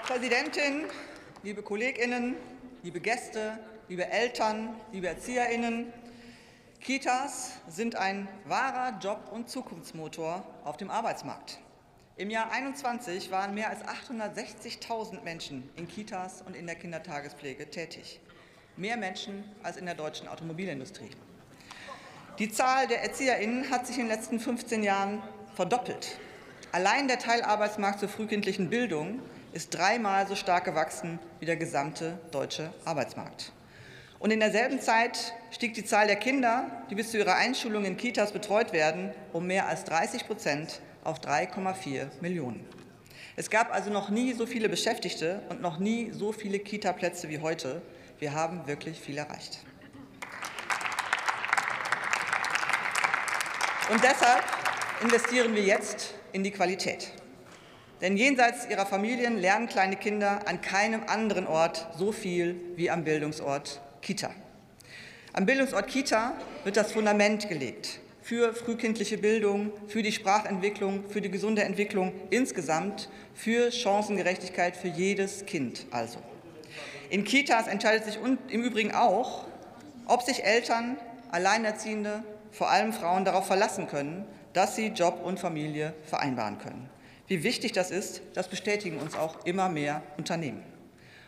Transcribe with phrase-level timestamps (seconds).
[0.00, 0.84] Präsidentin,
[1.42, 2.36] liebe Kolleginnen,
[2.82, 3.58] liebe Gäste,
[3.88, 5.92] liebe Eltern, liebe Erzieherinnen,
[6.80, 11.58] Kitas sind ein wahrer Job- und Zukunftsmotor auf dem Arbeitsmarkt.
[12.16, 18.20] Im Jahr 2021 waren mehr als 860.000 Menschen in Kitas und in der Kindertagespflege tätig.
[18.76, 21.10] Mehr Menschen als in der deutschen Automobilindustrie.
[22.38, 25.22] Die Zahl der ErzieherInnen hat sich in den letzten 15 Jahren
[25.54, 26.18] verdoppelt.
[26.70, 29.20] Allein der Teilarbeitsmarkt zur frühkindlichen Bildung
[29.52, 33.52] ist dreimal so stark gewachsen wie der gesamte deutsche Arbeitsmarkt.
[34.18, 37.96] Und in derselben Zeit stieg die Zahl der Kinder, die bis zu ihrer Einschulung in
[37.96, 42.66] Kitas betreut werden, um mehr als 30 Prozent auf 3,4 Millionen.
[43.36, 47.38] Es gab also noch nie so viele Beschäftigte und noch nie so viele Kita-Plätze wie
[47.38, 47.80] heute.
[48.18, 49.60] Wir haben wirklich viel erreicht.
[53.90, 54.44] Und deshalb
[55.00, 57.10] investieren wir jetzt in die Qualität.
[58.00, 63.02] Denn jenseits ihrer Familien lernen kleine Kinder an keinem anderen Ort so viel wie am
[63.02, 64.30] Bildungsort Kita.
[65.32, 71.30] Am Bildungsort Kita wird das Fundament gelegt für frühkindliche Bildung, für die Sprachentwicklung, für die
[71.30, 76.20] gesunde Entwicklung insgesamt, für Chancengerechtigkeit für jedes Kind also.
[77.10, 79.46] In Kitas entscheidet sich im Übrigen auch,
[80.06, 80.98] ob sich Eltern,
[81.32, 86.88] Alleinerziehende, vor allem Frauen darauf verlassen können, dass sie Job und Familie vereinbaren können.
[87.26, 90.62] Wie wichtig das ist, das bestätigen uns auch immer mehr Unternehmen.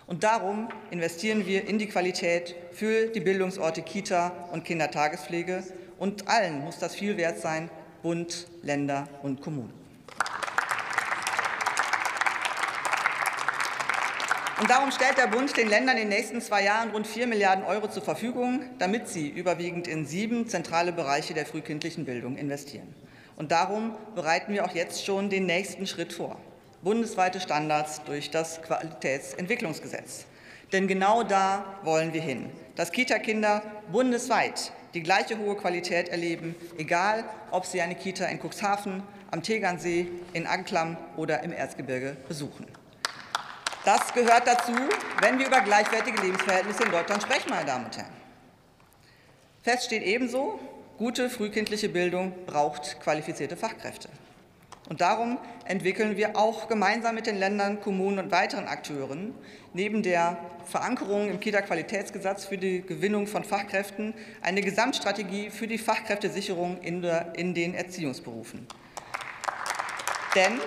[0.07, 5.63] Und darum investieren wir in die Qualität für die Bildungsorte Kita und Kindertagespflege.
[5.98, 7.71] Und allen muss das viel wert sein,
[8.03, 9.80] Bund, Länder und Kommunen.
[14.61, 17.64] Und darum stellt der Bund den Ländern in den nächsten zwei Jahren rund 4 Milliarden
[17.64, 22.94] Euro zur Verfügung, damit sie überwiegend in sieben zentrale Bereiche der frühkindlichen Bildung investieren.
[23.36, 26.36] Und darum bereiten wir auch jetzt schon den nächsten Schritt vor
[26.83, 30.27] bundesweite Standards durch das Qualitätsentwicklungsgesetz.
[30.73, 37.24] Denn genau da wollen wir hin, dass Kita-Kinder bundesweit die gleiche hohe Qualität erleben, egal
[37.51, 42.67] ob sie eine Kita in Cuxhaven, am Tegernsee, in Anklam oder im Erzgebirge besuchen.
[43.85, 44.73] Das gehört dazu,
[45.23, 48.13] wenn wir über gleichwertige Lebensverhältnisse in Deutschland sprechen, meine Damen und Herren.
[49.63, 50.61] Fest steht ebenso,
[50.98, 54.11] gute frühkindliche Bildung braucht qualifizierte Fachkräfte.
[54.91, 59.35] Und darum entwickeln wir auch gemeinsam mit den Ländern, Kommunen und weiteren Akteuren
[59.73, 60.36] neben der
[60.67, 67.33] Verankerung im Kita-Qualitätsgesetz für die Gewinnung von Fachkräften eine Gesamtstrategie für die Fachkräftesicherung in, der,
[67.36, 68.67] in den Erziehungsberufen.
[70.35, 70.61] Denn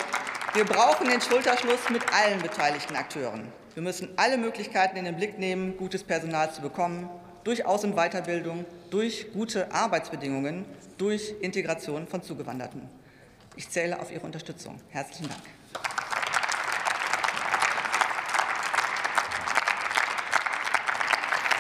[0.54, 3.48] wir brauchen den Schulterschluss mit allen beteiligten Akteuren.
[3.74, 7.10] Wir müssen alle Möglichkeiten in den Blick nehmen, gutes Personal zu bekommen,
[7.44, 10.66] durch Aus- und Weiterbildung, durch gute Arbeitsbedingungen,
[10.98, 12.88] durch Integration von Zugewanderten.
[13.56, 14.80] Ich zähle auf Ihre Unterstützung.
[14.90, 15.42] Herzlichen Dank.